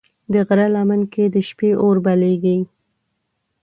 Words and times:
د 0.33 0.35
غره 0.47 0.67
لمن 0.75 1.01
کې 1.13 1.23
د 1.33 1.35
شپې 1.47 1.69
اور 1.83 1.95
بلېږي. 2.05 2.57